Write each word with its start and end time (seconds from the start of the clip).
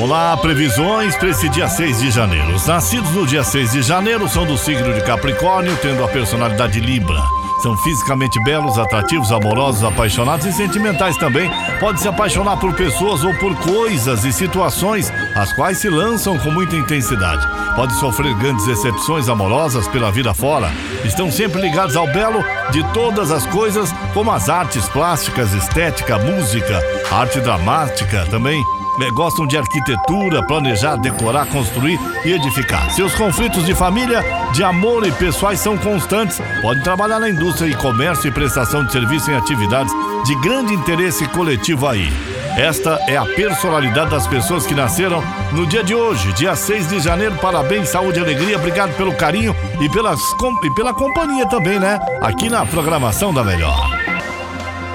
Vamos 0.00 0.16
lá, 0.16 0.34
previsões 0.34 1.14
para 1.14 1.28
esse 1.28 1.46
dia 1.50 1.68
6 1.68 2.00
de 2.00 2.10
janeiro. 2.10 2.54
Os 2.54 2.66
nascidos 2.66 3.10
no 3.10 3.26
dia 3.26 3.44
6 3.44 3.72
de 3.72 3.82
janeiro 3.82 4.26
são 4.30 4.46
do 4.46 4.56
signo 4.56 4.94
de 4.94 5.02
Capricórnio, 5.02 5.76
tendo 5.76 6.02
a 6.02 6.08
personalidade 6.08 6.80
Libra. 6.80 7.22
São 7.62 7.76
fisicamente 7.76 8.42
belos, 8.42 8.78
atrativos, 8.78 9.30
amorosos, 9.30 9.84
apaixonados 9.84 10.46
e 10.46 10.52
sentimentais 10.54 11.18
também. 11.18 11.50
Pode 11.78 12.00
se 12.00 12.08
apaixonar 12.08 12.56
por 12.56 12.72
pessoas 12.72 13.22
ou 13.22 13.34
por 13.34 13.54
coisas 13.56 14.24
e 14.24 14.32
situações 14.32 15.12
as 15.36 15.52
quais 15.52 15.76
se 15.76 15.90
lançam 15.90 16.38
com 16.38 16.50
muita 16.50 16.76
intensidade. 16.76 17.46
Pode 17.76 17.92
sofrer 17.96 18.34
grandes 18.36 18.64
decepções 18.64 19.28
amorosas 19.28 19.86
pela 19.86 20.10
vida 20.10 20.32
fora. 20.32 20.72
Estão 21.04 21.30
sempre 21.30 21.60
ligados 21.60 21.94
ao 21.94 22.06
belo 22.06 22.42
de 22.70 22.82
todas 22.94 23.30
as 23.30 23.44
coisas, 23.44 23.92
como 24.14 24.32
as 24.32 24.48
artes 24.48 24.88
plásticas, 24.88 25.52
estética, 25.52 26.18
música, 26.18 26.82
arte 27.10 27.38
dramática 27.38 28.24
também 28.30 28.64
gostam 29.08 29.46
de 29.46 29.56
arquitetura, 29.56 30.44
planejar, 30.46 30.96
decorar, 30.96 31.46
construir 31.46 31.98
e 32.24 32.32
edificar. 32.32 32.90
Seus 32.90 33.14
conflitos 33.14 33.64
de 33.64 33.74
família, 33.74 34.24
de 34.52 34.64
amor 34.64 35.06
e 35.06 35.12
pessoais 35.12 35.60
são 35.60 35.78
constantes. 35.78 36.40
Podem 36.60 36.82
trabalhar 36.82 37.20
na 37.20 37.30
indústria 37.30 37.68
e 37.68 37.74
comércio 37.74 38.28
e 38.28 38.32
prestação 38.32 38.84
de 38.84 38.92
serviço 38.92 39.30
em 39.30 39.36
atividades 39.36 39.92
de 40.24 40.34
grande 40.40 40.74
interesse 40.74 41.26
coletivo 41.28 41.86
aí. 41.86 42.12
Esta 42.56 43.00
é 43.06 43.16
a 43.16 43.24
personalidade 43.24 44.10
das 44.10 44.26
pessoas 44.26 44.66
que 44.66 44.74
nasceram 44.74 45.22
no 45.52 45.66
dia 45.66 45.84
de 45.84 45.94
hoje, 45.94 46.32
dia 46.32 46.56
6 46.56 46.88
de 46.88 47.00
janeiro. 47.00 47.36
Parabéns, 47.36 47.88
saúde 47.88 48.18
e 48.18 48.22
alegria. 48.22 48.56
Obrigado 48.56 48.94
pelo 48.96 49.14
carinho 49.14 49.54
e, 49.80 49.88
pelas, 49.88 50.20
e 50.64 50.74
pela 50.74 50.92
companhia 50.92 51.46
também, 51.46 51.78
né? 51.78 51.98
Aqui 52.20 52.50
na 52.50 52.66
programação 52.66 53.32
da 53.32 53.44
Melhor. 53.44 53.99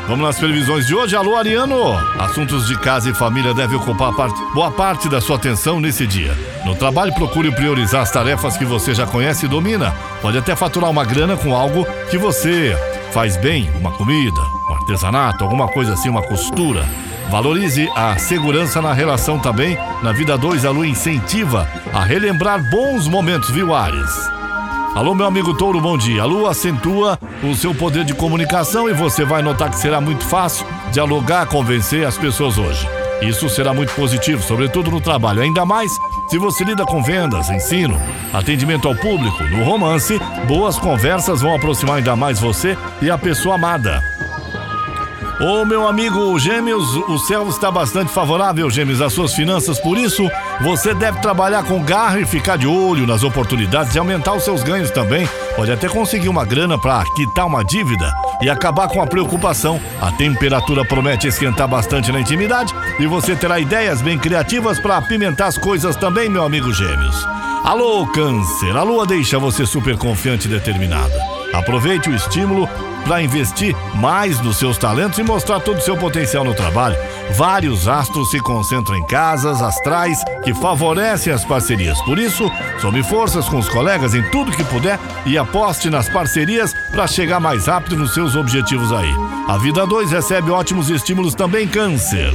Vamos 0.07 0.23
nas 0.23 0.37
previsões 0.37 0.85
de 0.85 0.93
hoje. 0.93 1.15
Alô, 1.15 1.35
Ariano! 1.35 1.93
Assuntos 2.19 2.67
de 2.67 2.77
casa 2.77 3.09
e 3.09 3.13
família 3.13 3.55
devem 3.55 3.75
ocupar 3.75 4.13
parte, 4.13 4.39
boa 4.53 4.69
parte 4.69 5.09
da 5.09 5.19
sua 5.19 5.35
atenção 5.35 5.79
nesse 5.79 6.05
dia. 6.05 6.37
No 6.63 6.75
trabalho, 6.75 7.13
procure 7.15 7.51
priorizar 7.51 8.03
as 8.03 8.11
tarefas 8.11 8.55
que 8.55 8.65
você 8.65 8.93
já 8.93 9.07
conhece 9.07 9.45
e 9.45 9.49
domina. 9.49 9.95
Pode 10.21 10.37
até 10.37 10.55
faturar 10.55 10.91
uma 10.91 11.03
grana 11.03 11.35
com 11.35 11.55
algo 11.55 11.87
que 12.11 12.19
você 12.19 12.77
faz 13.11 13.35
bem, 13.35 13.67
uma 13.79 13.91
comida, 13.91 14.39
um 14.69 14.73
artesanato, 14.75 15.43
alguma 15.43 15.67
coisa 15.67 15.93
assim, 15.93 16.09
uma 16.09 16.21
costura. 16.21 16.85
Valorize 17.31 17.89
a 17.95 18.15
segurança 18.19 18.79
na 18.83 18.93
relação 18.93 19.39
também. 19.39 19.75
Na 20.03 20.11
vida 20.11 20.37
2, 20.37 20.65
a 20.65 20.69
lua 20.69 20.85
incentiva 20.85 21.67
a 21.91 22.03
relembrar 22.03 22.61
bons 22.69 23.07
momentos, 23.07 23.49
viu, 23.49 23.73
Ares? 23.73 24.34
Alô, 24.95 25.13
meu 25.13 25.25
amigo 25.25 25.53
Touro, 25.53 25.81
bom 25.81 25.97
dia. 25.97 26.21
A 26.21 26.25
lua 26.25 26.51
acentua 26.51 27.19
o 27.43 27.53
seu 27.53 27.75
poder 27.75 28.05
de 28.05 28.13
comunicação 28.13 28.89
e 28.89 28.93
você 28.93 29.25
vai 29.25 29.41
notar 29.41 29.69
que 29.69 29.77
será 29.77 29.99
muito 29.99 30.23
fácil 30.23 30.65
dialogar, 30.89 31.47
convencer 31.47 32.07
as 32.07 32.17
pessoas 32.17 32.57
hoje. 32.57 32.87
Isso 33.21 33.49
será 33.49 33.73
muito 33.73 33.93
positivo, 33.93 34.41
sobretudo 34.41 34.89
no 34.89 35.01
trabalho, 35.01 35.41
ainda 35.41 35.65
mais 35.65 35.91
se 36.29 36.37
você 36.37 36.63
lida 36.63 36.85
com 36.85 37.03
vendas, 37.03 37.49
ensino, 37.49 37.99
atendimento 38.33 38.87
ao 38.87 38.95
público. 38.95 39.43
No 39.43 39.65
romance, 39.65 40.17
boas 40.47 40.79
conversas 40.79 41.41
vão 41.41 41.53
aproximar 41.53 41.97
ainda 41.97 42.15
mais 42.15 42.39
você 42.39 42.77
e 43.01 43.11
a 43.11 43.17
pessoa 43.17 43.55
amada. 43.55 44.01
Ô 45.39 45.65
meu 45.65 45.85
amigo 45.85 46.39
Gêmeos, 46.39 46.95
o 46.95 47.19
céu 47.19 47.49
está 47.49 47.69
bastante 47.69 48.09
favorável, 48.09 48.69
Gêmeos, 48.69 49.01
às 49.01 49.11
suas 49.11 49.33
finanças, 49.33 49.77
por 49.77 49.97
isso 49.97 50.25
você 50.61 50.93
deve 50.93 51.19
trabalhar 51.19 51.63
com 51.63 51.83
garra 51.83 52.21
e 52.21 52.25
ficar 52.25 52.57
de 52.57 52.65
olho 52.65 53.05
nas 53.05 53.21
oportunidades 53.21 53.91
de 53.91 53.99
aumentar 53.99 54.33
os 54.33 54.45
seus 54.45 54.63
ganhos 54.63 54.91
também. 54.91 55.27
Pode 55.57 55.73
até 55.73 55.89
conseguir 55.89 56.29
uma 56.29 56.45
grana 56.45 56.79
para 56.79 57.03
quitar 57.15 57.45
uma 57.47 57.65
dívida 57.65 58.09
e 58.41 58.49
acabar 58.49 58.87
com 58.87 59.01
a 59.01 59.07
preocupação. 59.07 59.79
A 60.01 60.09
temperatura 60.13 60.85
promete 60.85 61.27
esquentar 61.27 61.67
bastante 61.67 62.13
na 62.13 62.21
intimidade 62.21 62.73
e 62.97 63.05
você 63.05 63.35
terá 63.35 63.59
ideias 63.59 64.01
bem 64.01 64.17
criativas 64.17 64.79
para 64.79 64.95
apimentar 64.95 65.47
as 65.47 65.57
coisas 65.57 65.97
também, 65.97 66.29
meu 66.29 66.45
amigo 66.45 66.73
Gêmeos. 66.73 67.27
Alô, 67.65 68.07
Câncer, 68.07 68.75
a 68.77 68.83
lua 68.83 69.05
deixa 69.05 69.37
você 69.37 69.65
super 69.65 69.97
confiante 69.97 70.47
e 70.47 70.51
determinada. 70.51 71.34
Aproveite 71.55 72.09
o 72.09 72.15
estímulo 72.15 72.67
para 73.05 73.21
investir 73.21 73.75
mais 73.95 74.39
nos 74.41 74.57
seus 74.57 74.77
talentos 74.77 75.19
e 75.19 75.23
mostrar 75.23 75.59
todo 75.59 75.77
o 75.77 75.81
seu 75.81 75.95
potencial 75.95 76.43
no 76.43 76.53
trabalho. 76.53 76.97
Vários 77.37 77.87
astros 77.87 78.31
se 78.31 78.39
concentram 78.39 78.95
em 78.95 79.05
casas 79.05 79.61
astrais 79.61 80.23
que 80.43 80.53
favorecem 80.53 81.31
as 81.31 81.45
parcerias. 81.45 82.01
Por 82.01 82.19
isso, 82.19 82.51
some 82.81 83.01
forças 83.03 83.47
com 83.47 83.57
os 83.57 83.69
colegas 83.69 84.13
em 84.13 84.23
tudo 84.31 84.51
que 84.51 84.63
puder 84.63 84.99
e 85.25 85.37
aposte 85.37 85.89
nas 85.89 86.09
parcerias 86.09 86.73
para 86.91 87.07
chegar 87.07 87.39
mais 87.39 87.67
rápido 87.67 87.95
nos 87.95 88.13
seus 88.13 88.35
objetivos 88.35 88.91
aí. 88.91 89.13
A 89.47 89.57
Vida 89.57 89.85
2 89.85 90.11
recebe 90.11 90.51
ótimos 90.51 90.89
estímulos 90.89 91.35
também, 91.35 91.67
Câncer. 91.67 92.33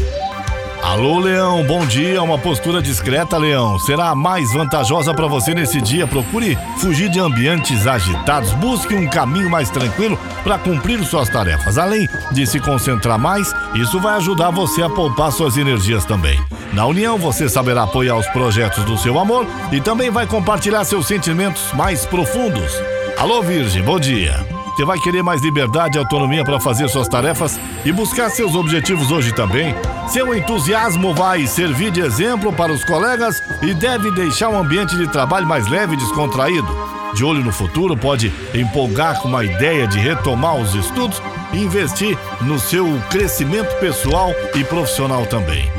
Alô, 0.83 1.19
Leão, 1.21 1.63
bom 1.65 1.85
dia. 1.87 2.23
Uma 2.23 2.39
postura 2.39 2.81
discreta, 2.81 3.37
Leão, 3.37 3.79
será 3.79 4.15
mais 4.15 4.53
vantajosa 4.53 5.15
para 5.15 5.27
você 5.27 5.55
nesse 5.55 5.81
dia. 5.81 6.07
Procure 6.07 6.59
fugir 6.79 7.09
de 7.11 7.21
ambientes 7.21 7.87
agitados, 7.87 8.53
busque 8.55 8.95
um 8.95 9.09
caminho 9.09 9.51
mais 9.51 9.71
tranquilo 9.71 10.19
para 10.43 10.59
cumprir 10.59 11.05
suas 11.05 11.29
tarefas. 11.29 11.79
Além 11.79 12.09
de 12.33 12.47
se 12.47 12.59
concentrar 12.59 13.19
mais, 13.19 13.55
isso 13.75 14.01
vai 14.01 14.17
ajudar 14.17 14.51
você 14.51 14.83
a 14.83 14.91
poupar 14.91 15.31
suas 15.31 15.57
energias 15.57 16.05
também. 16.05 16.41
Na 16.73 16.87
união, 16.87 17.19
você 17.19 17.49
saberá 17.49 17.83
apoiar 17.83 18.17
os 18.17 18.27
projetos 18.29 18.83
do 18.85 18.97
seu 18.97 19.19
amor 19.19 19.47
e 19.71 19.81
também 19.81 20.11
vai 20.11 20.27
compartilhar 20.27 20.85
seus 20.85 21.07
sentimentos 21.07 21.73
mais 21.75 22.07
profundos. 22.07 22.73
Alô, 23.19 23.43
Virgem, 23.43 23.83
bom 23.83 24.01
dia. 24.01 24.50
Você 24.81 24.87
vai 24.87 24.99
querer 24.99 25.23
mais 25.23 25.43
liberdade 25.43 25.99
e 25.99 25.99
autonomia 25.99 26.43
para 26.43 26.59
fazer 26.59 26.89
suas 26.89 27.07
tarefas 27.07 27.61
e 27.85 27.93
buscar 27.93 28.31
seus 28.31 28.55
objetivos 28.55 29.11
hoje 29.11 29.31
também. 29.31 29.75
Seu 30.09 30.35
entusiasmo 30.35 31.15
vai 31.15 31.47
servir 31.47 31.91
de 31.91 32.01
exemplo 32.01 32.51
para 32.51 32.73
os 32.73 32.83
colegas 32.83 33.43
e 33.61 33.75
deve 33.75 34.11
deixar 34.13 34.49
um 34.49 34.59
ambiente 34.59 34.97
de 34.97 35.07
trabalho 35.07 35.47
mais 35.47 35.69
leve 35.69 35.93
e 35.93 35.97
descontraído. 35.99 36.67
De 37.15 37.23
olho 37.23 37.45
no 37.45 37.53
futuro, 37.53 37.95
pode 37.95 38.33
empolgar 38.55 39.21
com 39.21 39.29
uma 39.29 39.45
ideia 39.45 39.87
de 39.87 39.99
retomar 39.99 40.57
os 40.57 40.75
estudos 40.75 41.23
e 41.53 41.59
investir 41.59 42.17
no 42.41 42.59
seu 42.59 42.87
crescimento 43.11 43.79
pessoal 43.81 44.33
e 44.55 44.65
profissional 44.65 45.27
também. 45.27 45.71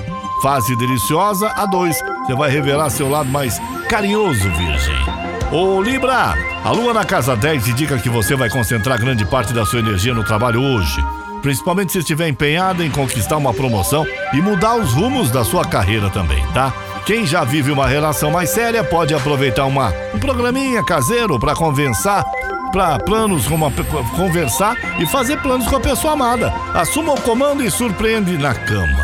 Fase 0.43 0.75
deliciosa 0.75 1.51
a 1.55 1.65
dois, 1.65 1.97
você 2.23 2.35
vai 2.35 2.51
revelar 2.51 2.91
seu 2.91 3.09
lado 3.09 3.31
mais 3.31 3.59
carinhoso, 3.89 4.47
Virgem. 4.51 5.40
Ô 5.51 5.81
Libra, 5.81 6.33
a 6.63 6.71
lua 6.71 6.93
na 6.93 7.03
casa 7.03 7.35
10 7.35 7.67
indica 7.67 7.97
que 7.97 8.07
você 8.07 8.37
vai 8.37 8.49
concentrar 8.49 8.97
grande 8.97 9.25
parte 9.25 9.51
da 9.51 9.65
sua 9.65 9.79
energia 9.79 10.13
no 10.13 10.23
trabalho 10.23 10.61
hoje. 10.61 11.05
Principalmente 11.41 11.91
se 11.91 11.99
estiver 11.99 12.29
empenhado 12.29 12.81
em 12.81 12.89
conquistar 12.89 13.35
uma 13.35 13.53
promoção 13.53 14.07
e 14.31 14.41
mudar 14.41 14.75
os 14.75 14.93
rumos 14.93 15.29
da 15.29 15.43
sua 15.43 15.65
carreira 15.65 16.09
também, 16.09 16.41
tá? 16.53 16.73
Quem 17.05 17.25
já 17.25 17.43
vive 17.43 17.69
uma 17.69 17.85
relação 17.85 18.31
mais 18.31 18.49
séria 18.49 18.81
pode 18.81 19.13
aproveitar 19.13 19.65
uma, 19.65 19.93
um 20.13 20.19
programinha 20.19 20.85
caseiro 20.85 21.37
para 21.37 21.53
conversar 21.53 22.23
para 22.71 22.97
planos, 22.99 23.45
como 23.45 23.69
conversar 24.15 24.77
e 24.99 25.05
fazer 25.05 25.41
planos 25.41 25.67
com 25.67 25.75
a 25.75 25.81
pessoa 25.81 26.13
amada. 26.13 26.53
Assuma 26.73 27.11
o 27.11 27.21
comando 27.21 27.61
e 27.61 27.69
surpreende 27.69 28.37
na 28.37 28.55
cama. 28.55 29.00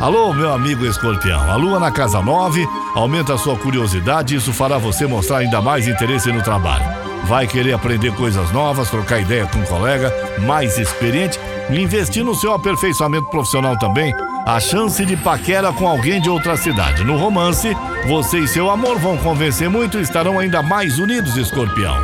Alô, 0.00 0.32
meu 0.32 0.52
amigo 0.52 0.84
escorpião. 0.84 1.50
A 1.50 1.56
lua 1.56 1.78
na 1.78 1.90
casa 1.90 2.20
9 2.20 2.66
aumenta 2.94 3.34
a 3.34 3.38
sua 3.38 3.56
curiosidade 3.56 4.34
e 4.34 4.38
isso 4.38 4.52
fará 4.52 4.78
você 4.78 5.06
mostrar 5.06 5.38
ainda 5.38 5.60
mais 5.60 5.88
interesse 5.88 6.30
no 6.32 6.42
trabalho. 6.42 6.84
Vai 7.24 7.46
querer 7.46 7.72
aprender 7.72 8.12
coisas 8.14 8.50
novas, 8.52 8.90
trocar 8.90 9.20
ideia 9.20 9.46
com 9.46 9.58
um 9.58 9.64
colega 9.64 10.12
mais 10.40 10.76
experiente 10.78 11.38
e 11.70 11.80
investir 11.80 12.24
no 12.24 12.34
seu 12.34 12.52
aperfeiçoamento 12.52 13.30
profissional 13.30 13.78
também. 13.78 14.14
A 14.46 14.60
chance 14.60 15.04
de 15.06 15.16
paquera 15.16 15.72
com 15.72 15.88
alguém 15.88 16.20
de 16.20 16.28
outra 16.28 16.56
cidade. 16.56 17.02
No 17.02 17.16
romance, 17.16 17.74
você 18.06 18.40
e 18.40 18.48
seu 18.48 18.70
amor 18.70 18.98
vão 18.98 19.16
convencer 19.16 19.70
muito 19.70 19.98
e 19.98 20.02
estarão 20.02 20.38
ainda 20.38 20.62
mais 20.62 20.98
unidos, 20.98 21.36
escorpião. 21.38 21.96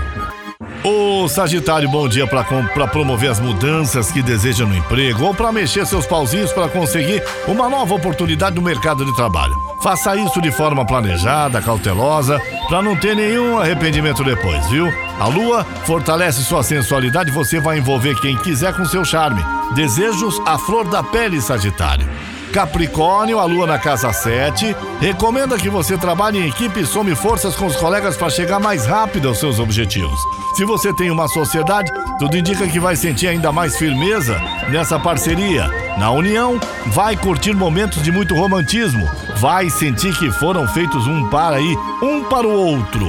Ô 0.82 1.28
Sagitário, 1.28 1.90
bom 1.90 2.08
dia 2.08 2.26
para 2.26 2.86
promover 2.86 3.30
as 3.30 3.38
mudanças 3.38 4.10
que 4.10 4.22
deseja 4.22 4.64
no 4.64 4.74
emprego 4.74 5.24
ou 5.24 5.34
para 5.34 5.52
mexer 5.52 5.86
seus 5.86 6.06
pauzinhos 6.06 6.54
para 6.54 6.70
conseguir 6.70 7.22
uma 7.46 7.68
nova 7.68 7.94
oportunidade 7.94 8.56
no 8.56 8.62
mercado 8.62 9.04
de 9.04 9.14
trabalho. 9.14 9.54
Faça 9.82 10.16
isso 10.16 10.40
de 10.40 10.50
forma 10.50 10.86
planejada, 10.86 11.60
cautelosa, 11.60 12.40
para 12.66 12.80
não 12.80 12.96
ter 12.96 13.14
nenhum 13.14 13.58
arrependimento 13.58 14.24
depois, 14.24 14.66
viu? 14.70 14.90
A 15.18 15.26
lua 15.26 15.64
fortalece 15.84 16.42
sua 16.44 16.62
sensualidade 16.62 17.28
e 17.28 17.34
você 17.34 17.60
vai 17.60 17.76
envolver 17.76 18.18
quem 18.18 18.38
quiser 18.38 18.74
com 18.74 18.86
seu 18.86 19.04
charme. 19.04 19.44
Desejos 19.74 20.40
à 20.46 20.56
flor 20.56 20.88
da 20.88 21.02
pele, 21.02 21.42
Sagitário. 21.42 22.08
Capricórnio, 22.52 23.38
a 23.38 23.44
lua 23.44 23.66
na 23.66 23.78
casa 23.78 24.12
7, 24.12 24.74
recomenda 25.00 25.56
que 25.56 25.70
você 25.70 25.96
trabalhe 25.96 26.38
em 26.38 26.48
equipe 26.48 26.80
e 26.80 26.86
some 26.86 27.14
forças 27.14 27.54
com 27.54 27.66
os 27.66 27.76
colegas 27.76 28.16
para 28.16 28.28
chegar 28.28 28.58
mais 28.58 28.86
rápido 28.86 29.28
aos 29.28 29.38
seus 29.38 29.60
objetivos. 29.60 30.18
Se 30.56 30.64
você 30.64 30.92
tem 30.92 31.10
uma 31.10 31.28
sociedade, 31.28 31.92
tudo 32.18 32.36
indica 32.36 32.66
que 32.66 32.80
vai 32.80 32.96
sentir 32.96 33.28
ainda 33.28 33.52
mais 33.52 33.76
firmeza 33.76 34.36
nessa 34.68 34.98
parceria. 34.98 35.68
Na 35.96 36.10
união, 36.10 36.58
vai 36.86 37.16
curtir 37.16 37.54
momentos 37.54 38.02
de 38.02 38.10
muito 38.10 38.34
romantismo, 38.34 39.08
vai 39.36 39.70
sentir 39.70 40.16
que 40.18 40.30
foram 40.32 40.66
feitos 40.68 41.06
um 41.06 41.28
para 41.28 41.56
aí, 41.56 41.76
um 42.02 42.24
para 42.24 42.46
o 42.46 42.52
outro. 42.52 43.06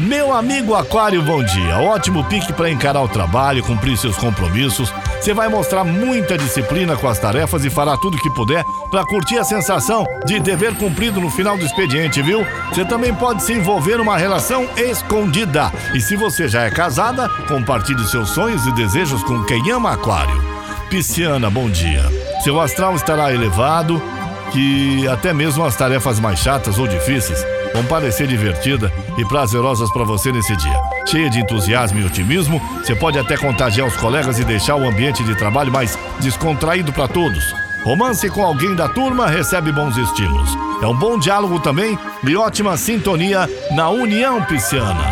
Meu 0.00 0.32
amigo 0.32 0.74
Aquário, 0.74 1.22
bom 1.22 1.44
dia. 1.44 1.78
Ótimo 1.78 2.24
pique 2.24 2.52
para 2.52 2.70
encarar 2.70 3.02
o 3.02 3.08
trabalho, 3.08 3.62
cumprir 3.62 3.96
seus 3.96 4.16
compromissos 4.16 4.92
Você 5.20 5.34
vai 5.34 5.48
mostrar 5.48 5.84
muita 5.84 6.38
disciplina 6.38 6.96
com 6.96 7.06
as 7.06 7.18
tarefas 7.18 7.62
e 7.62 7.68
fará 7.68 7.94
tudo 7.94 8.16
que 8.16 8.30
puder 8.30 8.64
para 8.90 9.04
curtir 9.04 9.36
a 9.36 9.44
sensação 9.44 10.06
de 10.24 10.40
dever 10.40 10.74
cumprido 10.76 11.20
no 11.20 11.30
final 11.30 11.58
do 11.58 11.64
expediente, 11.64 12.22
viu? 12.22 12.44
Você 12.70 12.86
também 12.86 13.14
pode 13.14 13.42
se 13.42 13.52
envolver 13.52 13.98
numa 13.98 14.16
relação 14.16 14.66
escondida. 14.78 15.70
E 15.94 16.00
se 16.00 16.16
você 16.16 16.48
já 16.48 16.62
é 16.62 16.70
casada, 16.70 17.28
compartilhe 17.46 18.02
seus 18.06 18.30
sonhos 18.30 18.66
e 18.66 18.72
desejos 18.72 19.22
com 19.22 19.44
quem 19.44 19.70
ama 19.70 19.92
Aquário. 19.92 20.42
Pisciana, 20.88 21.50
bom 21.50 21.68
dia. 21.68 22.02
Seu 22.42 22.58
astral 22.58 22.96
estará 22.96 23.30
elevado, 23.30 24.02
que 24.50 25.06
até 25.06 25.34
mesmo 25.34 25.62
as 25.64 25.76
tarefas 25.76 26.18
mais 26.18 26.38
chatas 26.38 26.78
ou 26.78 26.86
difíceis 26.86 27.44
vão 27.74 27.84
parecer 27.84 28.26
divertidas 28.26 28.90
e 29.18 29.24
prazerosas 29.26 29.92
para 29.92 30.02
você 30.02 30.32
nesse 30.32 30.56
dia. 30.56 30.99
Cheia 31.10 31.28
de 31.28 31.40
entusiasmo 31.40 31.98
e 31.98 32.04
otimismo, 32.04 32.62
você 32.78 32.94
pode 32.94 33.18
até 33.18 33.36
contagiar 33.36 33.84
os 33.84 33.96
colegas 33.96 34.38
e 34.38 34.44
deixar 34.44 34.76
o 34.76 34.88
ambiente 34.88 35.24
de 35.24 35.34
trabalho 35.34 35.72
mais 35.72 35.98
descontraído 36.20 36.92
para 36.92 37.08
todos. 37.08 37.52
Romance 37.82 38.30
com 38.30 38.44
alguém 38.44 38.76
da 38.76 38.88
turma 38.88 39.26
recebe 39.26 39.72
bons 39.72 39.96
estímulos. 39.96 40.56
É 40.80 40.86
um 40.86 40.94
bom 40.94 41.18
diálogo 41.18 41.58
também 41.58 41.98
e 42.22 42.36
ótima 42.36 42.76
sintonia 42.76 43.50
na 43.72 43.90
União 43.90 44.40
Pisciana. 44.44 45.02